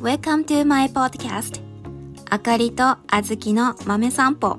[0.00, 1.60] Welcome to my podcast.
[2.30, 4.56] あかりとあずきの豆散歩。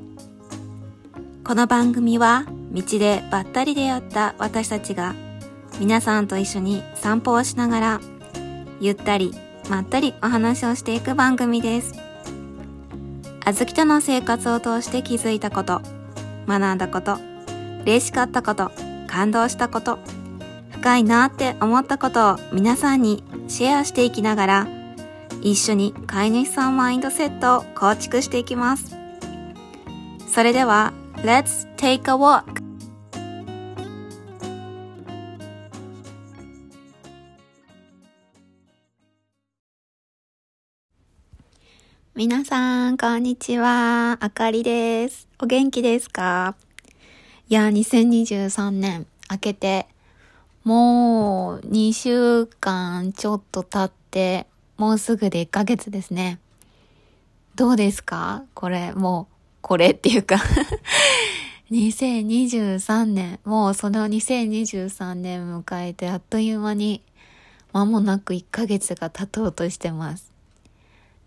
[1.44, 5.16] この番組は道でばったり出会った私たちが
[5.80, 8.02] 皆さんと一緒に散歩をしながら
[8.80, 9.34] ゆったり
[9.68, 11.96] まったりお話をしていく番組です。
[13.44, 15.82] あずきとの生活を通して気づいたこと
[16.48, 17.18] 学んだこと
[17.82, 18.70] 嬉しかったこと
[19.08, 19.98] 感動したこと
[20.70, 24.81] 深いなって思ったことを皆さんにシェアしていきながら
[25.42, 28.96] 一緒に飼い主さんマインドセットを構築していきます
[30.28, 32.62] それでは Let's take a walk!
[42.14, 44.18] 皆さん、こんにちは。
[44.20, 45.28] あかりです。
[45.40, 46.56] お元気ですか？
[47.50, 49.88] いや、2023年明けて、
[50.64, 54.46] もう2週間ちょっと経って、
[54.82, 56.40] もうすぐで1ヶ月ですね。
[57.56, 58.46] どうですか？
[58.56, 60.38] これ、もう、これっていうか
[61.70, 67.04] 2023年、もうその2023年迎えてあっという間に
[67.74, 70.32] 間もなく1ヶ月が経とうとしてます。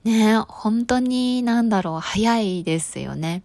[0.02, 3.44] ね本当になんだろう、早いですよね。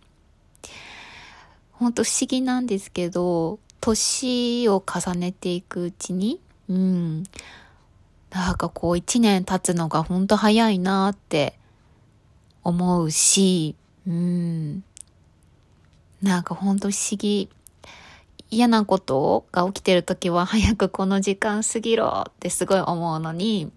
[1.74, 7.24] 本当不思議なんですけど、年を重ねていくうちに、うん、
[8.32, 11.58] なんかこう一年経つのが本当早いなって
[12.64, 13.76] 思うし、
[14.08, 14.84] うん、
[16.22, 17.50] なんか本当不思議。
[18.52, 23.72] 嫌なことが起きてる時は早くこの時間過ぎろってすごい思うのに、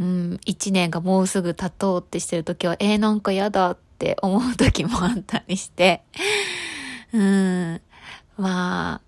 [0.00, 6.02] うん、一年がもうすぐ経とうってしてる時は、えー、なんか嫌だって思う時もあったりして、
[7.12, 7.80] うん、
[8.38, 9.00] まあ、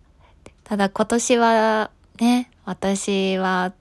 [0.65, 3.73] ただ今年はね、私は、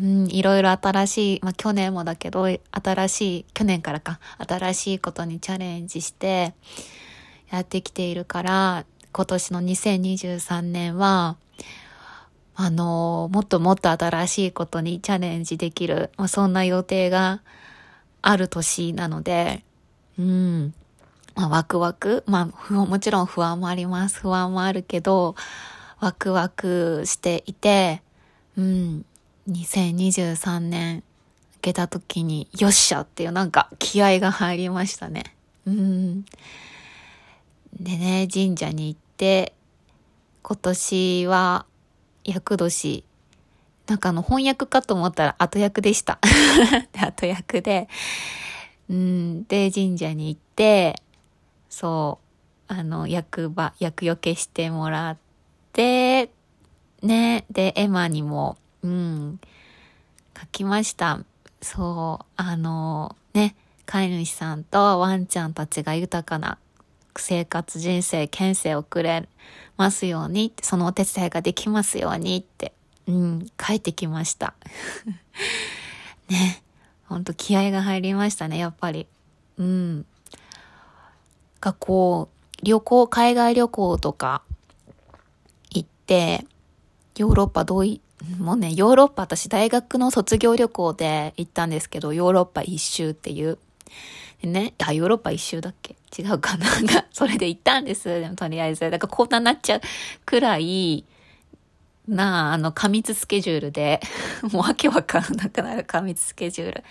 [0.00, 6.54] うん、いろいろ新しい、まあ去年もだけど、新しい、去年からか、新しいことにチャレンジして
[7.50, 11.36] やってきているから、今年の2023年は、
[12.54, 17.42] あの、もっともっと新しいことにチャレンジできる、まあ、そんな予定が
[18.22, 19.62] ある年なので、
[20.18, 20.74] うん。
[21.34, 24.20] まあ、ワクワク、まあ、もちろん不安もあります。
[24.20, 25.34] 不安もあるけど、
[26.00, 28.02] ワクワクしていて、
[28.56, 29.04] うん。
[29.48, 31.02] 2023年、明
[31.60, 35.36] けた時に、よっしゃっていうなんか気合が入りましたね。
[35.66, 36.24] うん。
[37.78, 39.52] でね、神社に行って、
[40.42, 41.66] 今年は
[42.24, 43.04] 役年。
[43.86, 46.18] なんかあの翻訳かと思ったら後役でした。
[46.92, 47.88] 後役で、
[48.88, 51.00] うん、で、神社に行って、
[51.68, 52.18] そ
[52.68, 55.16] う、あの、役場、役よけしてもらっ
[55.72, 56.30] て、
[57.02, 59.40] ね、で、エマにも、うん、
[60.38, 61.20] 書きました。
[61.60, 66.58] そう、あの、ね、飼い主さんとワンちゃんたちが豊かな
[67.16, 69.28] 生活人生、県政をくれ
[69.76, 72.72] ますように、そのお手伝いができますようにって、
[73.08, 74.54] うん、書いてきました。
[76.28, 76.62] ね、
[77.06, 79.06] ほんと気合が入りましたね、やっぱり。
[79.58, 80.06] うん。
[81.60, 84.42] がこう、旅行、海外旅行とか
[85.70, 86.46] 行って、
[87.16, 88.00] ヨーロッパどうい、
[88.38, 93.58] もうね、ヨーロッパ私大学の卒業旅行で行ったんですけど、ヨーロッパ一周っていう。
[94.42, 95.96] ね、あ、ヨーロッパ一周だっけ？
[96.18, 98.04] 違うかなが、 それで行ったんです。
[98.20, 98.80] でもとりあえず。
[98.90, 99.80] だからこんなになっちゃう
[100.24, 101.04] くらい、
[102.08, 104.00] なあ、あの、過密スケジュールで、
[104.52, 106.84] もうわけわかんなくなる過密スケジュール。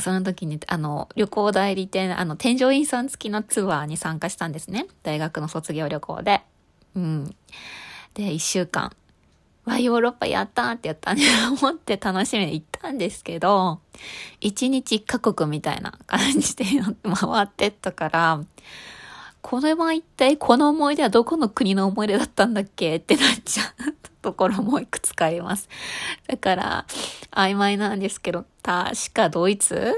[0.00, 4.86] その時に、あの、旅行代理店、あの、添乗員さん付きのツアーに参加したんですね。
[5.02, 6.40] 大学の卒業旅行で。
[6.94, 7.36] うん。
[8.14, 8.92] で、一週間。
[9.64, 11.22] わ、ヨーロッパやったってやったね、
[11.60, 13.80] 思って楽しみに行ったんですけど、
[14.40, 18.40] 一日一カ国みたいな感じで回ってったから、
[19.40, 25.68] これは一体この思い出はどこの国の思い出だったんだっけってなっちゃうところもいくつかあります。
[26.28, 26.86] だから、
[27.32, 29.94] 曖昧なんですけど、確かドイツ？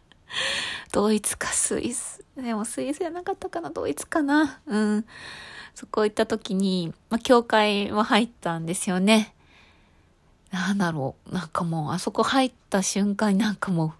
[0.92, 2.24] ドイツかスイス。
[2.36, 3.70] でもスイスじゃなかったかな？
[3.70, 4.60] ドイツかな？
[4.66, 5.04] うん。
[5.78, 9.32] そこ行った時に、まあ、教会は入ったんですよね。
[10.50, 11.32] なんだろう。
[11.32, 13.94] なんかもう、あそこ入った瞬間になんかも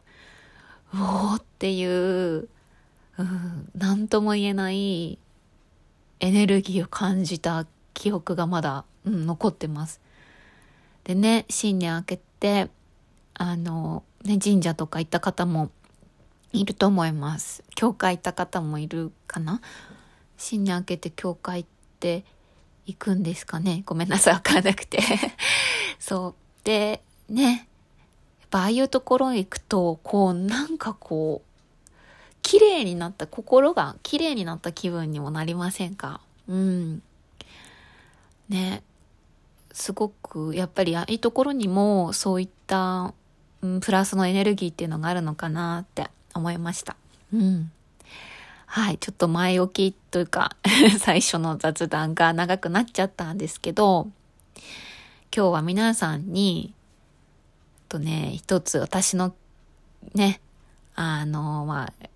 [0.92, 2.48] う、うおーっていう、
[3.16, 5.20] うん、なんとも言えない
[6.18, 7.64] エネルギーを感じた
[7.94, 10.00] 記憶がまだ、うん、残ってます。
[11.04, 12.70] でね、新年明けて、
[13.34, 15.70] あの、ね、神社とか行った方も
[16.52, 17.62] いると思います。
[17.76, 19.60] 教会行った方もいるかな
[20.38, 21.66] 新年明けて教会っ
[22.00, 22.24] て
[22.86, 23.82] 行くんですかね？
[23.84, 24.98] ごめんなさい、わかんなくて
[26.00, 26.34] そう。
[26.64, 27.68] で、ね。
[28.40, 31.92] やっぱああいうところへ行くと、こう、なんかこう、
[32.40, 36.22] 綺麗になった、心が綺麗になった気分にもなりませんか？
[36.48, 37.02] うん。
[38.48, 38.82] ね。
[39.72, 43.12] すごく、やっぱりああいうところにも、そういった、
[43.60, 46.96] うん、プラスのエネルギーっていうのがあるのかなって思いました。
[47.34, 47.70] うん。
[48.70, 50.54] はい、ちょっと前置きというか
[51.00, 54.08] 最初の雑談が長くなっちゃったんですけど、
[55.34, 56.74] 今日は皆さんに、
[57.88, 59.34] とね、一つ私の
[60.14, 60.42] ね、
[60.94, 62.08] あの、まあ、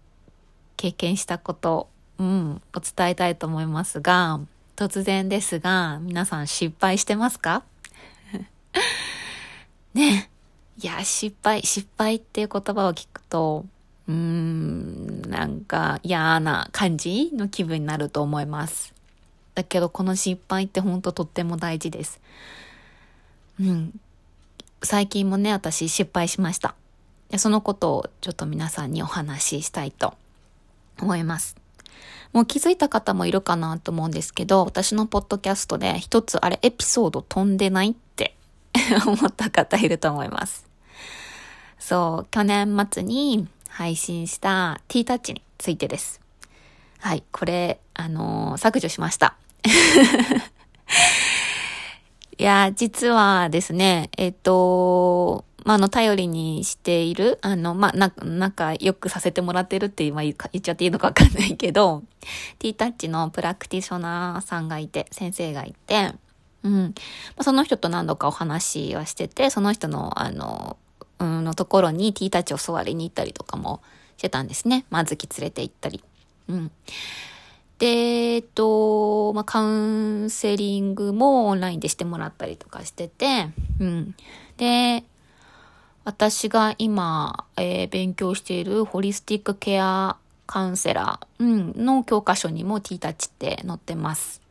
[0.76, 1.88] 経験したこと、
[2.18, 4.38] うん、お伝えたいと思いますが、
[4.76, 7.64] 突然ですが、皆さん失敗してますか？
[9.94, 10.28] ね。
[10.82, 13.64] いや、失敗、失敗っていう言葉を聞くと、
[14.08, 18.94] うーん、なんか嫌な感じの気分になると思います。
[19.54, 22.20] だけどこの失敗ってほんとっても大事です。
[23.60, 24.00] うん。
[24.82, 26.74] 最近もね、私失敗しました。
[27.30, 30.14] でそのことをちょっと皆さんにお話ししたいと
[31.00, 31.56] 思います。
[32.32, 38.34] もう気づいた方もいるかなと思うんですけど、私のポッドキャストで一つあれエピソード飛んでないって
[39.06, 40.66] 思った方いると思います。
[41.78, 46.20] そう、去年末に配信した T タッチについてです。
[46.98, 49.34] はい、これ、あのー、削除しました。
[52.38, 62.02] いや、実はですね、えっと、まあ、の、頼りにしている、あの、まあ、な、なんか、よくさせてもらってるって今言っちゃっていいのかわかんないけど、
[62.58, 66.12] T タッチのプラクティショナーさんがいて、先生がいて、
[66.62, 66.94] うん。
[67.40, 70.76] その人と何度かお話はしてて、その人の、あの、
[71.24, 73.82] のところに T タッチを座りに行ったりとかも
[74.16, 74.84] してたんですね。
[74.90, 76.02] まずき連れて行ったり。
[76.48, 76.70] うん。
[77.78, 83.48] で、えっと、まあ、カウンセリングもオンラインでしてもらったりとかしてて、
[83.80, 84.14] うん。
[84.56, 85.04] で、
[86.04, 90.16] 私が今、えー、勉強しているホリスティックケア
[90.46, 94.42] カウンセラー、うん、の教科書にも T タッチって載ってます。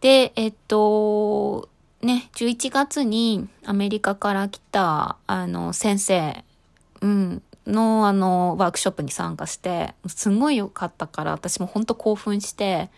[0.00, 1.68] で、えっと、
[2.04, 6.44] ね、11月にアメリカから来た、あの、先生、
[7.00, 12.90] うん、の、あの、ワークショップに参加して、すごい良かったから、私も本当興奮して、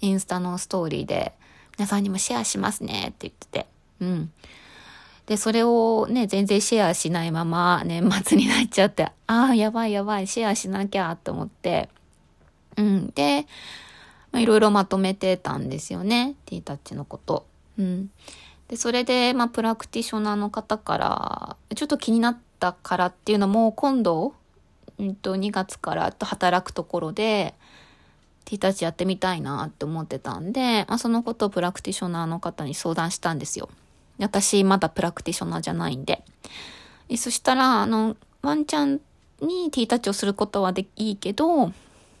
[0.00, 1.32] インスタのストーリーで、
[1.76, 3.66] 皆さんにもシェアしますねって言ってて、
[4.00, 4.32] うん。
[5.26, 11.88] で、それをね、全然シェアしないまま年末になっちゃって、ああ、やばいやばい、シェアしなきゃと思って、
[12.76, 13.10] うん。
[13.14, 13.46] で、
[14.34, 16.36] いろいろまとめてたんですよね。
[16.46, 17.46] T タッチのこと。
[17.78, 18.10] うん。
[18.72, 24.32] で、それで、まあ、プラクティショナーの方から、ちょっと気になったからっていうのも、今度、
[24.96, 27.52] うんと、2月から働くところで、
[28.46, 33.68] T タッチやってみたいなって思ってたんで、まあ、そのことをプラクティショナーの方に相談したんですよ。
[34.18, 36.24] 私、まだプラクティショナーじゃないんで。
[37.18, 39.00] そしたら、あの、ワンちゃん
[39.42, 41.72] に T タッチをすることはでいいけど、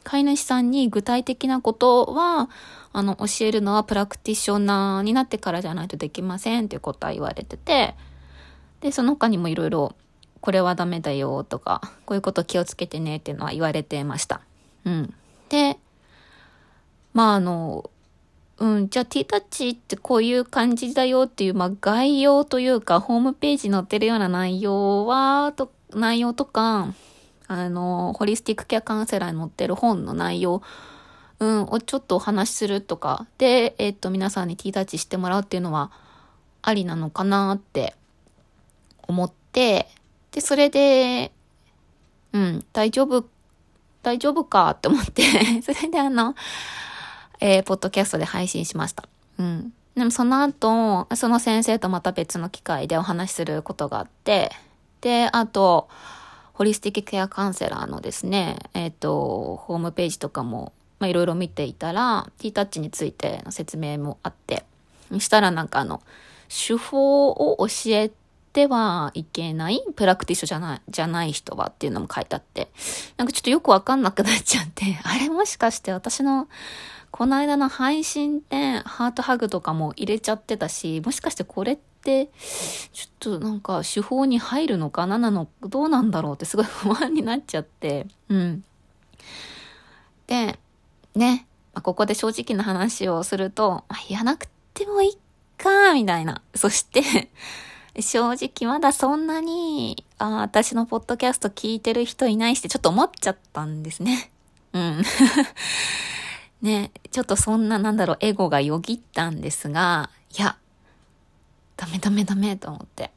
[0.02, 2.50] 飼い主さんに具体的なことは、
[2.92, 7.94] あの、教えるのはプラクティショナーになってからじゃないとできませんっていうことは言われてて、
[8.80, 9.94] で、その他にもいろいろ、
[10.40, 14.40] これはダメだよとか、こういうこと気をつけてねっていうのは言われてました。
[14.84, 15.14] うん。
[15.48, 15.78] で、
[17.14, 17.90] まああの、
[18.58, 26.92] うん、じゃあ T タッチってこういう感じだよっていう、まあ概要というか、ホームページに載ってるような内容は、と、内容とか、
[27.52, 30.62] あの、ホリスティックケアカウンセラーに載ってる本の内容、
[31.38, 35.90] うん、をちょっとお話しするとか、で、えっと、皆さんに T タッチしてもらうっていうのは、
[36.62, 37.94] ありなのかなって
[39.08, 39.88] 思って、
[40.30, 41.32] で、それで、
[42.32, 43.26] うん、大丈夫、
[44.02, 45.22] 大丈夫かって思って
[45.62, 46.34] それであの、
[47.40, 49.04] えー、ポッドキャストで配信しました。
[49.38, 49.72] うん。
[49.96, 54.50] でもその後、その先生とまた別の機会でお話しすることがあって、
[55.02, 55.88] で、あと、
[56.62, 64.64] ホリスティックケアカウンセラーのですね、えっ、ー、と、ホームページとかも、まあ、いろいろ見ていたら、T タッチについての説明もあって、
[65.10, 66.04] そしたらなんかあの、
[66.48, 68.12] 手法を教え
[68.52, 72.68] てはいけないプラクティショじゃない、じゃない人はっていうのも書いてあって、
[73.16, 76.46] なんかちょっとよくわかんなくなっちゃって、 あれもしかして私の
[77.10, 88.64] この間の配信でハートハグとかも入れちゃってたし、もしかしてこれって、ちょっとなんか手法に入るのかななの、どうなんだろうってすごい不安になっちゃって、うん。
[90.26, 90.58] で、
[91.14, 95.18] ね、まあ、ここで正直な話をすると、あ、言わなくてもいい
[95.56, 96.42] か、みたいな。
[96.54, 97.30] そして
[98.00, 104.30] 正直まだそんなに、あ私のポッドキャスト聞いてる人いないしってちょっと思っちゃったんですね。
[104.72, 105.02] うん。
[106.62, 110.56] ね、ちょっとそんな、なんだろう、エゴがよぎったんですが、いや、
[111.82, 113.10] ダメダメダメと思って。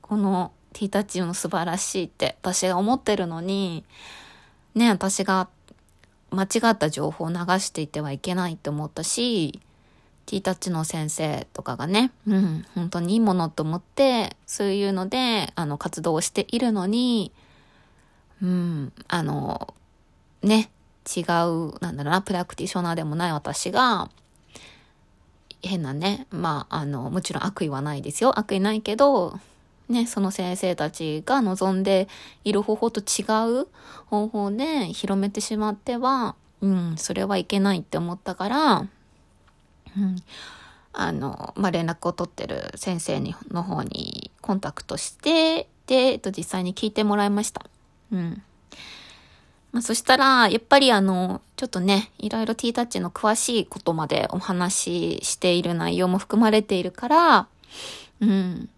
[0.00, 3.84] この、T タッチの素晴らしいって私が思ってるのに、
[4.76, 5.48] ね、私が
[6.30, 9.60] 間違った情報を流していてはいけないって思ったし、
[10.26, 17.32] T タッチの先生とかがね、うん、本当にいいものと思って、そういうので、あの、活動をしているのに、
[18.40, 19.74] うん、あの、
[20.42, 20.70] ね、
[21.16, 21.24] 違う、
[21.80, 24.10] なんだろうな、プラクティショナーでもない私が、
[25.62, 28.38] 変なね、まあ、あの、もちろん悪意はないですよ。
[28.38, 29.38] 悪意ないけど、
[29.88, 32.08] ね、その先生たちが望んで
[32.44, 33.24] いる方法と違
[33.62, 33.68] う
[34.06, 40.16] 方法で広めてしまっては、うん、それはいけないって思ったから、うん、
[40.92, 47.66] あの、まあ、連絡を取ってる先生にの方にコンタクトして、で、えっと、実際に聞いてもらいました。
[48.12, 48.42] うん。
[49.72, 57.48] まあ、そしたら、やっぱりあの、ちょっとね、いろいろ T タッチの詳しいことまでお話ししている内容も含まれているから、
[58.20, 58.68] うん。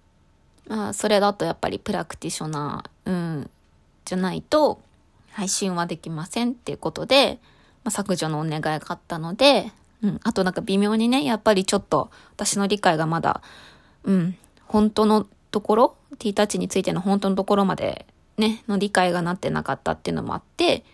[0.68, 3.50] まあ、それだとやっぱりプラクティショナー、うん、
[4.04, 4.80] じゃないと、
[5.32, 7.40] 配信はできませんっていうことで、
[7.82, 9.72] まあ、削除のお願いがあったので、
[10.02, 13.42] うん、あとなんか微妙にね、やっぱりちょっと私の理解がまだ、
[14.04, 14.36] うん、
[14.66, 20.84] 本当のところ、T タッチについての本当のところまでね、の理解がなってなかったっていうのもあって、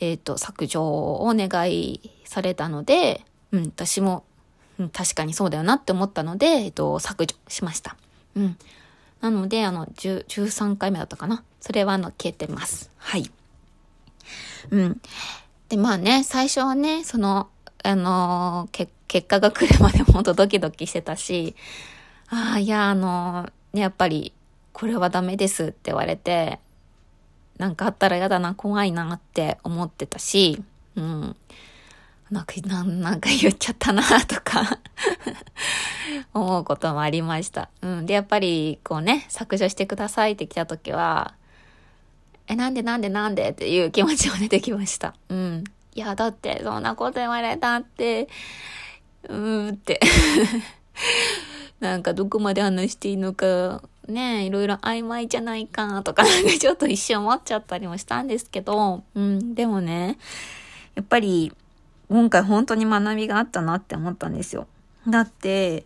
[0.00, 4.24] えっ、ー、と、削除をお願いされたので、うん、私も、
[4.78, 7.96] うん、確かにそうだよなって思ったので、えっ、ー、と、削除しました。
[8.34, 8.58] うん。
[9.20, 11.42] なので、あの、13回目だったかな。
[11.60, 12.90] それは、あの、消えてます。
[12.98, 13.30] はい。
[14.70, 15.00] うん。
[15.68, 17.48] で、まあね、最初はね、その、
[17.82, 21.54] あのー、結果が来るまでもっとドキドキしてたし、
[22.28, 24.32] ああ、いや、あのー、やっぱり、
[24.76, 26.60] これはダメですって言われて、
[27.56, 30.62] なんかあったら嫌だな、怖いなって思ってたし、
[30.96, 31.34] うん。
[32.30, 32.54] なんか、
[32.84, 34.78] なんか言っちゃったなとか
[36.34, 37.70] 思うこともありました。
[37.80, 38.04] うん。
[38.04, 41.32] で、やっぱり、こうね、削除してくださいって来た時は、
[42.46, 45.14] え、なんでなんでなんでっていう気持ちも出てきました。
[45.30, 45.64] うん。
[45.94, 48.28] いや、だって、そんなこと言われたって、
[49.22, 50.00] うーんって
[51.80, 56.24] なんかどこまで話していいのかね、いろいろ曖昧じゃないかとか、
[56.60, 60.18] ちょっと一瞬思っちゃったりもしたんですけど、うん、でもね、
[60.94, 61.52] やっぱり、
[62.08, 64.66] 今回本当に学びがあったなって思ったんですよ。
[65.08, 65.84] だって、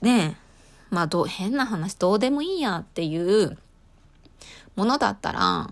[0.00, 0.36] ね
[0.90, 3.58] まあどう、変な話どうでもいいやっていう
[4.76, 5.70] ものだったら、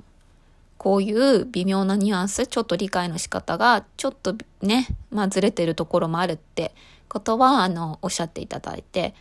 [0.78, 6.74] こういう微妙なニュアンス、ちょっと理解の仕方が、ちょっとね、まあずれてるところもあるって
[7.08, 9.14] ことは、あの、おっしゃっていただいて、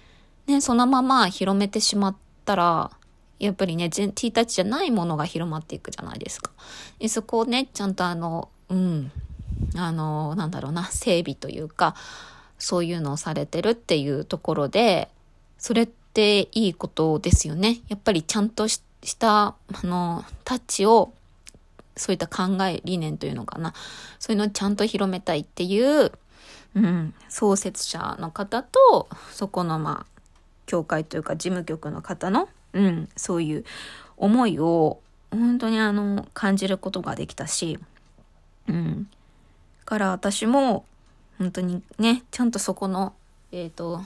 [0.48, 2.92] ね、そのまま広めてしまったら、
[3.40, 6.52] やっぱりね、T タッチじゃないものが広まっていくじゃないですか。
[7.00, 9.12] でそこをね、ちゃんとあの、うん、
[9.75, 11.96] あの、なんだろうな、整備というか、
[12.58, 15.10] そういうのをされてるっていうところで、
[15.58, 17.80] それっていいことですよね。
[17.88, 18.82] やっぱりちゃんとし
[19.20, 21.14] た、あの、タッチを、
[21.98, 23.74] そういった考え、理念というのかな。
[24.20, 26.12] そういうのをちゃんと広めたいっていう、
[26.75, 30.14] うん、創設者の方と、そこのまあ、
[30.65, 33.65] 協会というか事務局の方の、うん、そういう
[34.17, 35.00] 思いを
[35.31, 37.79] 本当にあの感じることができたし、
[38.67, 39.07] うん。
[39.86, 40.86] から私も
[41.38, 43.13] 本当にね、ちゃんとそこの、
[43.51, 44.01] えっ、ー、と、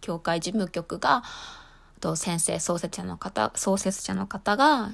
[0.00, 1.22] 協会事務局が、
[2.00, 4.92] と先生、創設者の方、創設者の方が、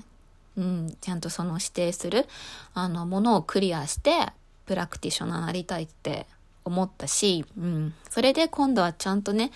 [0.57, 2.27] うん、ちゃんとその指定する、
[2.75, 4.29] あの、ものをクリアして、
[4.67, 6.27] プラクティショナーになりたいって
[6.65, 9.51] 思ったし、うん、それで今度はちゃんとね、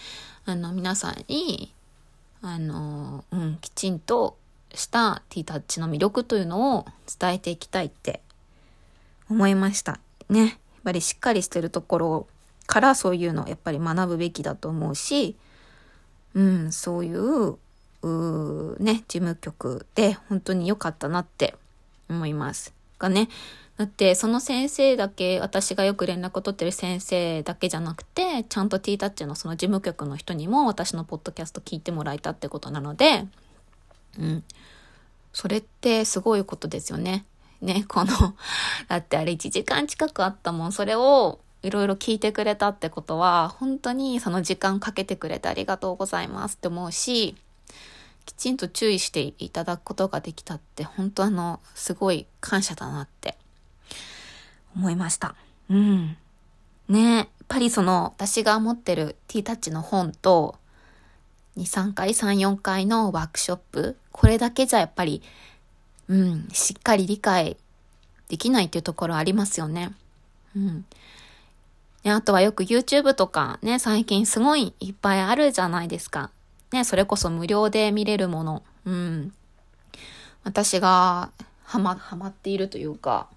[0.46, 1.72] あの、皆さんに、
[2.42, 4.36] あの、うん、きちんと
[4.74, 6.86] した T タッチの魅力というのを
[7.18, 8.20] 伝えていきたいって
[9.30, 9.98] 思いました。
[10.28, 10.40] ね。
[10.40, 10.50] やっ
[10.84, 12.26] ぱりしっかりしてるところ
[12.66, 15.36] からそういうのをやっぱり学ぶべきだと思うし、
[16.34, 17.56] うん、そういう、
[18.02, 21.54] うね、事務局で本当に良かったなって
[22.10, 22.74] 思います。
[22.98, 23.28] がね、
[23.76, 33.26] だってその先生だけ私がよく連絡を取ってる先生だけじゃなくてちゃんと T タッチのその事務局の人にも私のポッドキャスト聞いてもらえたってことなので
[34.18, 34.44] うん
[35.32, 37.24] それってすごいことですよね。
[37.60, 38.34] ねこの
[38.88, 47.34] だってあれ1時間近くあったもんそれをいろいろ聞いてくれたってことは本当にその時間かけてくれてありがとうございますって思うし
[48.26, 53.36] きちんと注意していただくことができたって本当あのすごい感謝だなって
[54.76, 55.34] 思いました。
[55.70, 56.16] うん。
[56.88, 60.56] ねやっぱりその、私が持ってる T タッチの本と、
[61.56, 65.22] 2、3回、3、4回のワークショップ、これだけじゃやっぱり、
[66.08, 67.56] うん、しっかり理解
[68.28, 69.92] できないっていうところありますよね。
[70.56, 70.84] うん。
[72.02, 76.30] ね、あとはよく YouTube とかね、最近すごいいっぱいあるじゃないですか。
[76.72, 79.32] ね、それこそ無料で見れるものうん。
[80.42, 81.30] 私が
[81.64, 83.28] ハマ、ハマっているというか、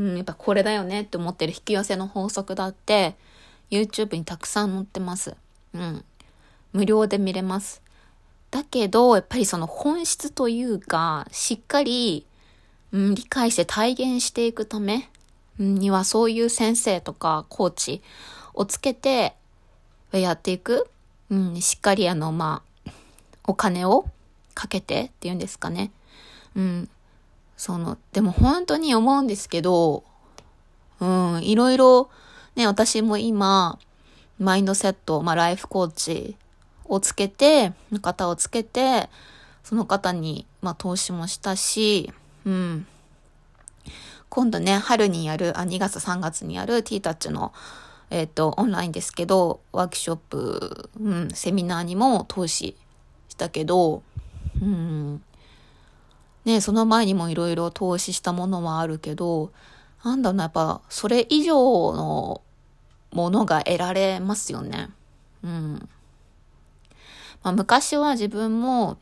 [0.00, 3.16] うん、やっぱこれだよねって思ってる引き寄せの法則だって、
[3.70, 5.36] YouTube にたくさん載ってます。
[5.74, 6.04] うん。
[6.72, 7.82] 無料で見れます。
[8.50, 12.26] だけど、やっぱりその本質というか、しっかり、
[12.92, 15.10] うん、理解して体現していくため
[15.58, 18.02] には、そういう先生とかコーチ
[18.54, 19.34] をつけて
[20.12, 20.88] やっていく。
[21.28, 22.90] うん、しっかりあの、まあ、
[23.44, 24.06] お金を
[24.54, 25.90] かけてっていうんですかね。
[26.56, 26.88] うん。
[27.60, 30.02] その、でも本当に思うんですけど、
[30.98, 32.08] うん、いろいろ、
[32.56, 33.78] ね、私も今、
[34.38, 36.36] マインドセット、まあ、ライフコーチ
[36.86, 39.10] をつけて、方をつけて、
[39.62, 42.10] その方に、まあ、投資もしたし、
[42.46, 42.86] うん。
[44.30, 47.52] 今度ね、春にやる、あ、2月3月にやる T タッチの、
[48.08, 52.74] えっ、ー、と、オンラインですけど、ワークショップ、うん、セミナーにも投資
[53.28, 54.02] したけど、
[54.62, 55.22] うん。
[56.44, 59.52] ね、その前にもいろいろ投資したものはあるけど、
[60.04, 61.54] なんだろうな、やっぱ、それ以上
[61.94, 62.42] の
[63.12, 64.88] ものが得られますよね。
[65.42, 65.88] うん。
[67.42, 68.98] まあ、昔は自分も、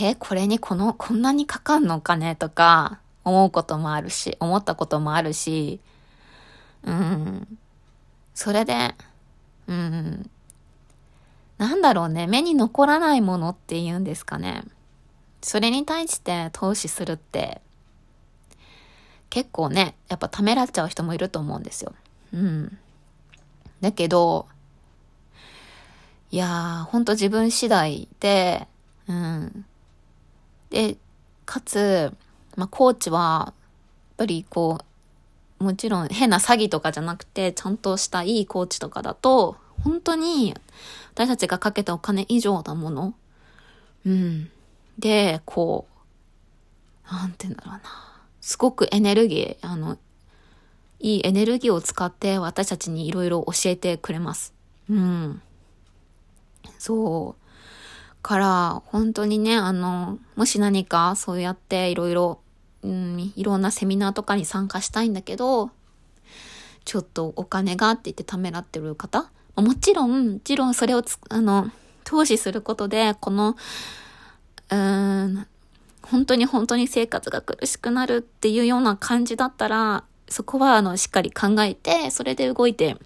[0.00, 2.34] え、これにこの、こんなにかかんのかね？
[2.34, 5.80] とか、思うこともあるし、思ったこともあるし、
[6.84, 7.58] うん。
[8.34, 8.94] それで、
[9.66, 10.30] うん。
[11.58, 14.64] なんだろうね、目に残らないものって言うんですかね。
[15.46, 17.60] それに対して投資するって、
[19.30, 21.94] 結構ね、やっぱためらっちゃう人もいると思うんですよ。
[22.34, 22.76] うん。
[23.80, 24.48] だけど、
[26.32, 28.66] いやー、ほんと自分次第で、
[29.06, 29.64] うん。
[30.70, 30.96] で、
[31.44, 32.12] かつ、
[32.56, 33.54] まあ、コーチは、やっ
[34.16, 34.80] ぱりこ
[35.60, 40.56] う、もちろん変な詐欺とかじゃなくて、ちゃんとしたいいコーチとかだと、本当に
[41.14, 43.14] 私たちがかけたお金以上なもの。
[44.04, 44.50] うん。
[44.98, 45.86] で、こ
[47.08, 47.82] う、なんて言うんだろうな。
[48.40, 49.98] すごくエネルギー、あの、
[50.98, 54.54] いいエネルギーを使って私たちにいろいろ教えてくれます。
[54.88, 55.42] うん。
[56.78, 58.22] そう。
[58.22, 62.40] から、本当にね、あの、もし何かそうやっていろいろ、
[62.82, 65.70] うん、いろんなセミナーとかに参加したいんだけど、
[66.84, 69.30] ちょっとお金がって言ってためらってる方？
[69.56, 71.70] もちろん、もちろんそれをつ、あの、
[72.04, 73.56] 投資することで、この、
[74.70, 75.46] うーん、
[76.02, 82.96] 本当に本当に生活が苦しくなるっていうような感じだったら、そこはあの、しっかり考えて、それで動いて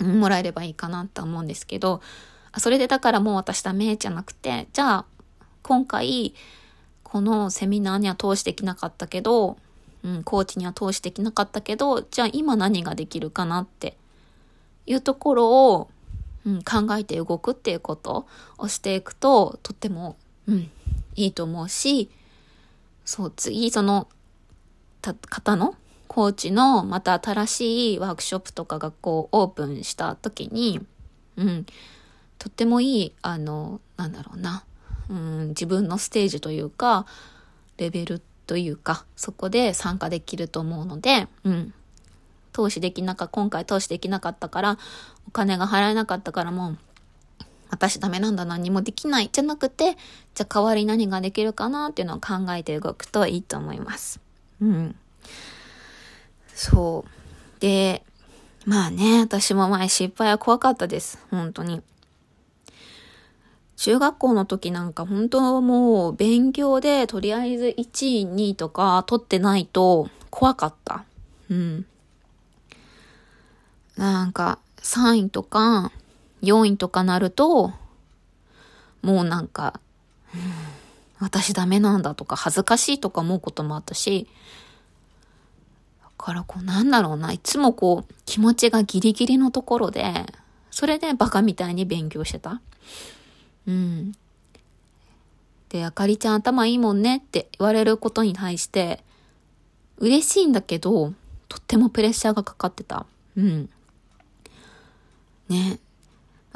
[0.00, 2.00] もらえればいいかなと思うんですけど、
[2.58, 5.04] それでだからもう私ダメじゃなくて、じゃあ、
[5.62, 6.34] 今回、
[7.04, 9.56] このセミナーには通してきなかったけど、
[10.02, 13.96] うん、コーチには通してきなかったけど、じゃあ今何ができるかなって
[14.86, 15.90] いうところを、
[16.46, 18.26] うん、考えて動くっていうこと
[18.58, 20.16] をしていくと、とっても、
[20.50, 20.70] うん、
[21.16, 22.10] いいと思うし、
[23.04, 24.08] そう、次、その、
[25.00, 25.76] た、方の
[26.08, 30.80] コーチのまた新しいワークショップとか学校をオープンした時に、
[31.36, 31.66] うん、
[32.38, 34.64] とってもいい、あの、なんだろうな、
[35.08, 37.06] うん、自分のステージというか、
[37.78, 41.74] レベルというか、そこで参加できると思うので、うん。
[42.52, 44.78] 投資できなか、今回投資できなかったから、
[45.28, 46.78] お金が払えなかったからもう、
[47.70, 49.96] 私ダメなんだ何もできないじゃなくて、
[50.34, 54.20] じゃあ代わり何ができるかなっていうのを考えて動くといいと思います。
[54.60, 54.96] うん。
[56.54, 57.60] そう。
[57.60, 58.02] で、
[58.66, 61.18] まあね、私も前失敗は怖かったです。
[61.30, 61.82] 本当に。
[63.76, 71.04] 中学校の時なんか本当はもう勉強でとりあえず1位、2位とか取ってないと怖かった。
[71.48, 71.86] うん。
[73.96, 75.92] なんか3位とか
[76.42, 77.72] 4位とかなると、
[79.02, 79.80] もうなんか、
[81.18, 84.26] 私ダメなんだとか恥ずかしいとか思うこともあったし、
[86.02, 90.32] だからこうなんだろうな、いつもこう気持ちがギリギリのところで、
[90.70, 92.60] それでバカみたいに勉強してた。
[93.66, 94.12] うん。
[95.68, 99.04] で、あかりちゃん頭いいもんねって言われることに対して、
[99.98, 101.12] 嬉しいんだけど、
[101.48, 103.06] とってもプレッシャーがかかってた。
[103.36, 103.68] うん。
[105.48, 105.78] ね。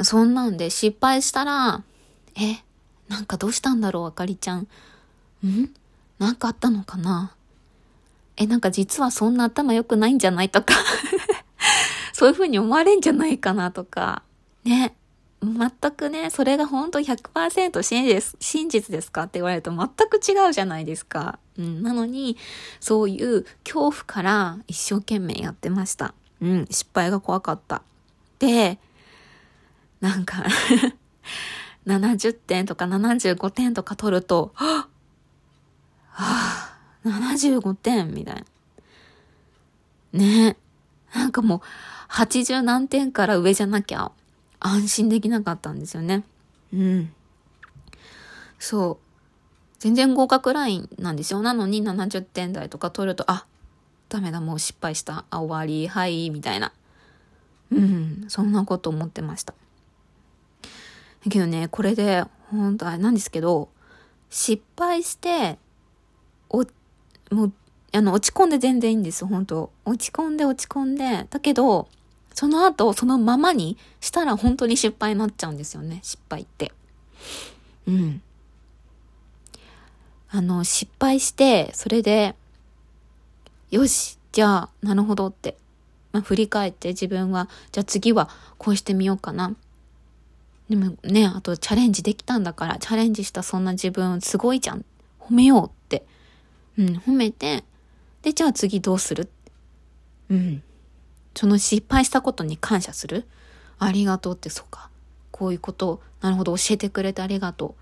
[0.02, 1.83] そんなんで失敗したら、
[2.37, 2.62] え、
[3.09, 4.66] なんかどうしたんだろう、あかりちゃん。
[5.46, 5.70] ん？
[6.18, 7.35] なんかあったのかな？
[8.37, 10.74] え、なんか実はそんな頭良くないんじゃないとか
[12.12, 14.22] そういう風に思われんじゃないかなとか。
[14.64, 14.96] ね。
[15.42, 21.38] 全くね、それが本当100%真実真実ですかって言われると全く違うじゃないですか。
[21.59, 22.38] うん、なのに、
[22.80, 26.14] そういう恐怖から一生懸命やってました。
[26.40, 27.83] うん、失敗が怖かった。
[28.38, 28.78] で、
[30.05, 30.45] なんか
[31.88, 34.87] 70点とか75点とか取ると、は
[36.12, 38.45] あ、75点みたいな。
[40.12, 40.59] ね
[41.14, 41.61] なんかもう、
[42.12, 44.12] 80何点から上じゃなきゃ
[44.61, 46.23] 安心できなかったんですよね。
[46.75, 47.12] うん。
[48.59, 49.05] そう。
[49.79, 51.40] 全然合格ラインなんですよ。
[51.40, 53.47] なのに70点台とか取ると、あ、
[54.11, 55.25] ダメだ、もう失敗した。
[55.31, 56.73] あ、終わり、はい、みたいな。
[57.73, 59.55] うん、そんなこと思ってました。
[61.25, 63.71] だけどね、これで、本当あれなんですけど、
[64.29, 65.59] 失敗して、
[66.51, 66.65] お、
[67.35, 67.53] もう、
[67.93, 71.89] あの、落ち込んで全然いいんです本当落ち込んで落ち込んで、だけど、
[72.35, 76.73] その後、そのままにしたら本当に失敗になっちゃうんですよね、失敗って。
[77.87, 78.23] うん。
[80.29, 82.35] あの、失敗して、それで、
[83.71, 85.57] よし、じゃあ、なるほどって、
[86.13, 89.55] まあ、振り返って自分は、じゃあ次はこうしてみようかな。
[90.68, 94.85] でもね、あとチャレンジできたんだから、チャレンジしたそんな自分すごいじゃん。
[95.20, 96.05] 褒めようって。
[96.79, 97.64] うん、褒めて、
[98.22, 99.31] で、じゃあ次どうする？
[100.31, 100.62] うん。
[101.35, 103.27] その失敗したことに感謝する？
[103.79, 104.88] ありがとうって、そうか。
[105.31, 107.74] こういうこと、なるほど、教えてくれてありがとう。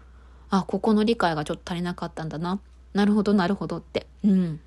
[0.51, 2.61] あ、ここの理解がちょっと足りなかったんだな。
[2.93, 4.07] なるほど、なるほどって。
[4.25, 4.61] うん。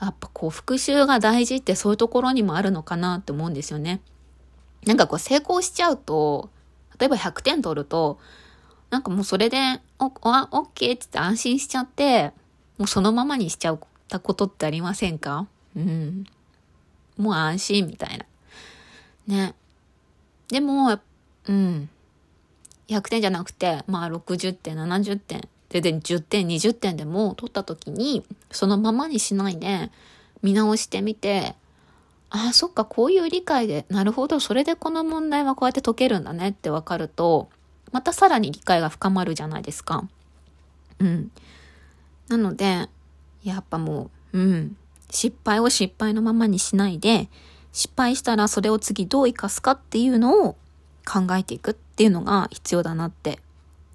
[0.00, 4.00] やっぱこう、復習が大事ってそういうところにもあるのかなって思うんですよね。
[4.86, 6.50] なんかこう、成功しちゃうと、
[6.98, 8.18] 例えば100点取ると、
[8.90, 9.58] なんかもうそれで、
[9.98, 12.32] お、お、オッケーってって安心しちゃって、
[12.78, 15.46] もうそのままにしちゃったことってありませんか？
[15.76, 16.24] うん。
[17.16, 18.24] もう安心みたいな。
[19.26, 19.54] ね。
[20.48, 20.98] でも、
[21.46, 21.90] うん。
[22.88, 29.90] 100点じゃなくて、まあ60点、70点、で、で10点、20点でも取った時に、そのままにしないで、
[30.42, 31.54] 見直してみて、
[32.30, 37.48] ああ、そっか、こういう理解で、なるほど、それでこの問題はこうやって解けるんだねってわかると、
[37.90, 40.06] またさらに理解が深まるじゃないですか。
[40.98, 41.30] うん。
[42.28, 42.88] なので、
[43.42, 44.76] やっぱもう、うん。
[45.10, 47.30] 失敗を失敗のままにしないで、
[47.72, 50.56] 失敗したらそれを次どう活かすかっていうのを
[51.06, 53.40] 考えていくっていうのが必要だなって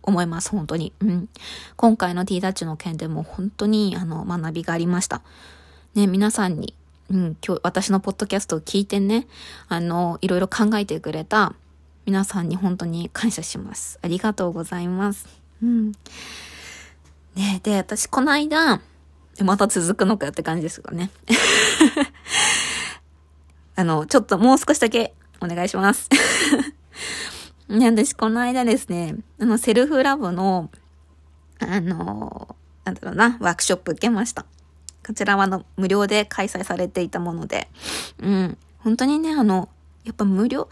[0.02, 0.92] 思います、本当に。
[1.00, 1.30] うん。
[1.76, 5.22] 今回の T ダッチの件でも本当にあの学びがありました。
[5.94, 6.74] ね、皆さんに、
[7.10, 9.28] うん、今日私のポッドキャストを聞いてね、
[9.68, 11.54] あの、いろいろ考えてくれた
[12.06, 14.00] 皆さんに本当に感謝します。
[14.02, 15.28] ありがとうございます。
[15.62, 15.92] うん。
[17.36, 18.82] ね、で、私この間、
[19.42, 21.10] また続くのかって感じですがね。
[23.76, 26.10] あの、ちょっともう少しだけお願いします。
[27.70, 30.70] ね、私この間ですね、あの、セルフラブの、
[31.60, 34.46] あの、なんだろうな、ワークショップ受けました。
[35.06, 37.70] こちらはの、無料で開催されていたもので、
[38.20, 39.70] うん、本当にね、あの、
[40.04, 40.70] やっぱ無料、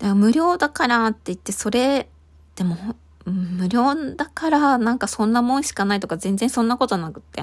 [0.00, 2.08] 無料だからって言って、それ、
[2.56, 2.76] でも、
[3.24, 7.42] 無料だからなんかそんなもんしかないとか全然そんなことなくって、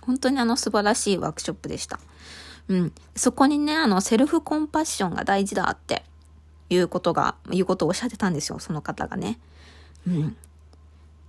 [0.00, 2.00] 本当にあの素晴らしいワークショップでした。
[2.68, 2.92] うん。
[3.14, 6.04] そこにね、あの、セルフコンパッションが大事だって
[6.70, 9.38] いうことが、いうことをおっしゃってたんですよ、その方がね。
[10.06, 10.36] うん。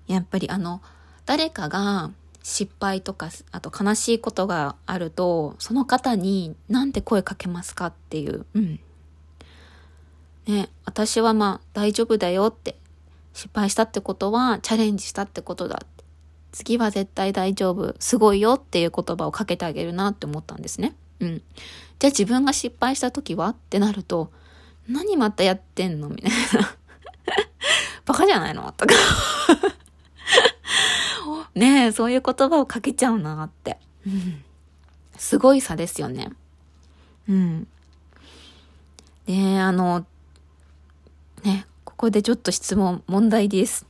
[0.07, 0.81] やっぱりあの、
[1.25, 2.11] 誰かが
[2.43, 8.45] 失敗とか、あと悲しいことがあると、その方になんて声かけますかっていう。
[8.53, 8.79] うん。
[10.47, 12.77] ね、私はまあ大丈夫だよって、
[13.33, 16.03] 失敗したってことはチャレンジしたってことだって。
[16.51, 20.95] 次は絶対大丈夫、すごいよっていう言葉をかけてあげるなって思ったんですね。
[21.19, 21.41] うん。
[21.99, 24.31] じゃあ自分が失敗した時はってなると、
[24.87, 26.75] 何またやってんのみたいな。
[28.05, 28.95] バカじゃないのとか
[31.55, 33.77] ねえ、そういう言葉をかけちゃうなって。
[34.05, 34.43] うん。
[35.17, 36.31] すごい差ですよね。
[37.27, 37.67] うん。
[39.25, 40.05] で、あの、
[41.43, 43.85] ね、ここでちょっと質問、問題です。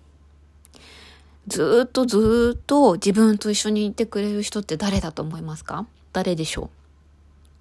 [1.48, 5.88] ずっとずっと自分と一緒にいてくれる人って誰だと思いますか？
[6.14, 6.70] 誰でしょ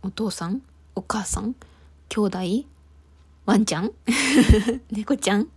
[0.02, 0.08] う？
[0.08, 0.60] お父さん？
[0.94, 1.54] お母さん？
[2.10, 2.38] 兄弟？
[3.46, 3.92] ワンちゃん？
[4.92, 5.48] 猫ちゃん？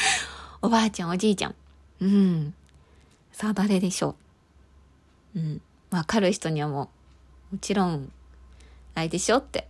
[0.60, 1.10] おばあちゃん？
[1.10, 1.54] おじいちゃん？
[2.02, 2.54] うん。
[3.40, 4.16] さあ誰でしょ
[5.34, 5.38] う？
[5.38, 5.62] うん。
[5.90, 6.90] わかる人にはも
[7.50, 8.12] う、もちろん、
[8.94, 9.66] あれでしょって、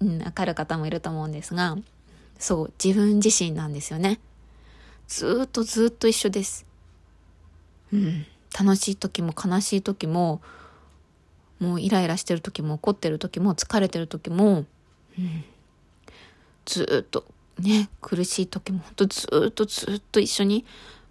[0.00, 1.78] うん、わかる方もいると思うんですが、
[2.38, 4.20] そう、自分自身なんですよね。
[5.08, 6.66] ずっとずっと一緒です。
[7.90, 8.26] うん。
[8.52, 10.42] 楽しい時も悲しい時も、
[11.58, 14.66] もうイライラしてる時も怒ってる時も疲れてる時も、
[15.18, 15.44] うん。
[16.66, 17.24] ずっと
[17.60, 20.66] ね、苦しい時もほんとずっとずっと一緒に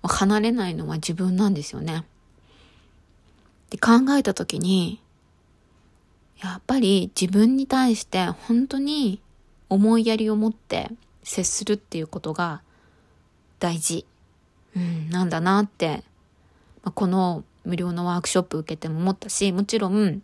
[0.07, 2.03] 離れないのは自分なんですよね。
[3.69, 5.01] で考えた時に、
[6.41, 9.21] やっぱり自分に対して本当に
[9.69, 10.91] 思いやりを持って
[11.23, 12.61] 接するっていうことが
[13.59, 14.05] 大事、
[14.75, 16.03] うん、なんだなって、
[16.83, 20.21] まあ、この無料のワークショップ受けても思ったし、もちろん、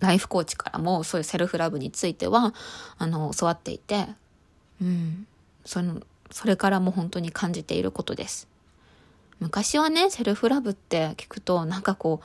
[0.00, 2.54] ライフコーチからもそういうセルフラブについては、
[2.98, 4.06] あの、教わっていて、
[4.82, 5.26] うん、
[5.64, 8.48] その、それからも本当に感じていることです。
[9.40, 12.20] 昔はね、セルフラブって聞くと、なんかこ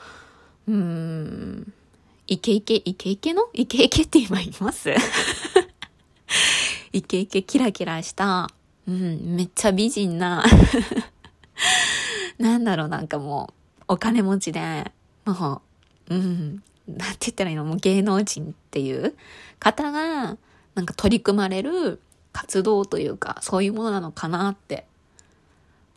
[0.66, 1.72] う、うーん、
[2.26, 3.48] イケイケ、イケイケの？
[3.52, 4.90] イケイケって今言います？
[6.92, 8.48] イケイケキラキラした、
[8.88, 10.44] うん、めっちゃ美人な
[12.38, 14.90] なんだろう、なんかもう、お金持ちで、
[15.24, 15.62] も
[16.08, 17.64] う、うん、なんて言ったらいいの？
[17.64, 19.14] もう芸能人っていう
[19.60, 20.36] 方が、
[20.74, 22.00] なんか取り組まれる
[22.32, 24.86] 活動というか、そういうものなのかなって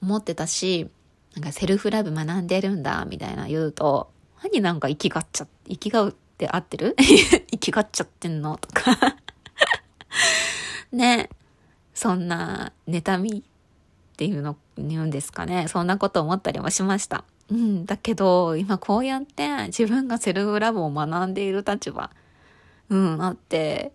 [0.04, 0.88] 思ってたし、
[1.38, 4.10] なんかセルフラブ学んでるんだ、みたいな言うと、
[4.42, 6.96] 何なんか生きがっちゃ、生きがうって合ってる？
[7.52, 8.58] 生きがっちゃってんの？
[8.58, 9.16] とか
[10.92, 11.30] ね。
[11.94, 15.68] そんな、妬みっていうの、言うんですかね。
[15.68, 17.24] そんなこと思ったりもしました。
[17.50, 17.86] うん。
[17.86, 22.10] だけど、今こうやって自分がセルフラブを学んでいる立場、
[22.90, 23.92] うん、あって、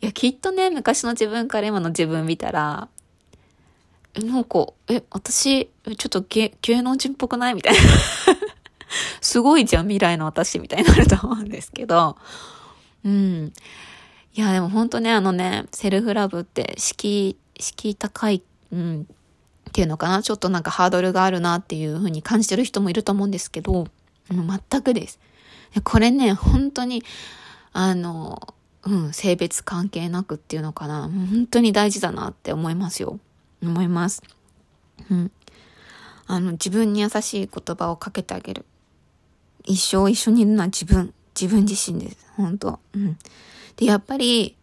[0.00, 2.88] いや、きっとね、昔の自分から今の自分見たら、
[4.14, 7.54] え、なんか、え、私、ちょっと芸能人っぽくない？
[7.54, 7.80] みたいな。
[9.20, 12.16] すごいじゃん、未来の私みたいになると思うんですけど、
[13.04, 13.52] うん。
[14.34, 18.42] いや、でも本当ね、あのね、セルフラブって敷居、敷居高い、
[18.72, 19.06] うん、
[19.70, 20.22] っていうのかな？
[20.22, 23.86] ちょっとなんかハードルがあるなっていう風に感じてる人もいると思うんですけど、も
[24.30, 25.20] う全くです。
[25.84, 27.04] これね、本当に、
[27.72, 31.02] あの、うん、性別関係なくっていうのかな。
[31.02, 33.20] 本当に大事だなって思いますよ。
[33.62, 34.22] 思います。
[35.10, 35.32] うん。
[36.26, 38.64] あの、自分に優しい言葉をかけてあげる。
[39.64, 41.12] 一生一緒にいるのは自分。
[41.40, 42.16] 自分自身です。
[42.36, 43.18] 本当うん。
[43.76, 44.56] で、やっぱり、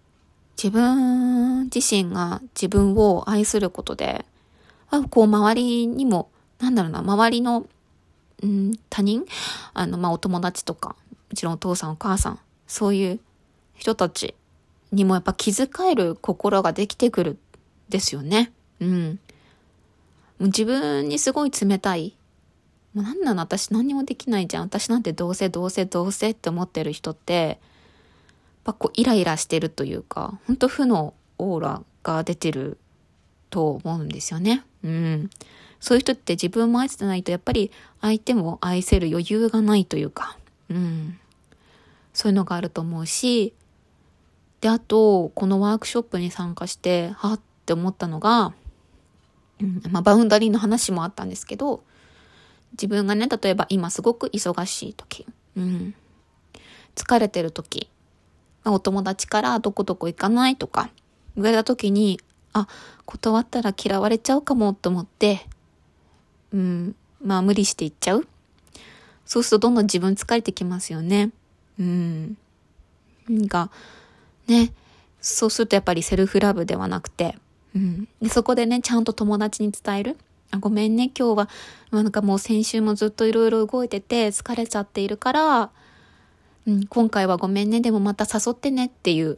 [0.58, 4.26] 自分自身が自分を愛することで、
[4.90, 6.30] あこう、周りにも、
[6.60, 7.68] なんだろうな、周りの、
[8.42, 9.26] うん、他人
[9.74, 10.96] あの、まあ、お友達とか、
[11.30, 13.20] もちろんお父さんお母さん、そういう
[13.76, 14.36] 人たち
[14.92, 17.38] にもやっぱ気遣える心ができてくる
[17.90, 18.52] ですよね。
[18.80, 19.20] うん。
[20.40, 22.16] もう自分にすごい冷たい。
[22.94, 24.64] もうなんなの私何にもできないじゃん。
[24.64, 27.58] 私なんてどうせどうせどうせって思ってる人って、やっ
[28.66, 32.78] ぱこうイライラしてるというか、ほんと負のオーラが出てる
[33.50, 34.64] と思うんですよね。
[34.84, 35.30] うん。
[35.80, 40.38] そういう人って自分も愛してないとやっぱり相手も愛せる余裕がないというか、
[40.70, 41.20] うん。
[42.14, 43.54] そういうのがあると思うし、
[44.62, 48.54] で、あと、このワークショップに参加して、はって思ったのが、
[49.62, 51.84] うん、まあ、バウンダリーの話もあったんですけど、
[52.74, 55.96] 自分がね、例えば今すごく忙しい時、うん、
[56.96, 57.90] 疲れてる時、
[58.66, 60.90] お友達からどこどこ行かないとか
[61.36, 62.20] 言われた時に、
[62.54, 62.68] あ、
[63.06, 65.46] 断ったら嫌われちゃうかもと思って、
[66.52, 68.28] うん、まあ無理して行っちゃう。
[69.26, 71.32] そうするとどんどん自分疲れてきますよね。
[71.80, 72.38] うん。
[73.30, 73.70] なんか、
[74.48, 74.72] ね、
[75.20, 77.38] そうするとやっぱりセルフラブではなくて、
[77.78, 78.08] うん。
[78.22, 80.18] で、そこでね、ちゃんと友達に伝える？
[80.52, 81.50] あごめんね、今日は、
[81.92, 85.70] なんかもう先週もずっといろいろ動いてて疲れちゃっているから、
[86.66, 89.38] うん、今回はごめんね、でもまた誘ってねっていう、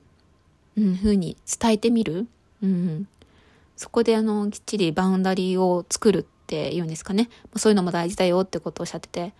[0.77, 2.27] うん、風に伝えてみる？
[2.63, 3.07] うん。
[3.75, 7.29] そこであの、きっちりバウンダリーを作るっていうんですかね。
[7.55, 9.33] そういうのも大事だよってことをおっしゃってて。